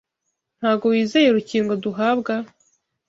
[0.59, 2.33] Ntago wizeye urukingo duhabwa?